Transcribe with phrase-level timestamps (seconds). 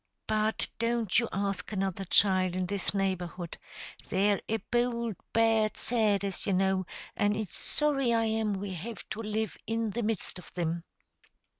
[0.25, 3.59] But don't you ask another child in this neighborhood;
[4.09, 9.07] they're a bould, bad set, as you know, and it's sorry I am we have
[9.09, 10.83] to live in the midst of thim."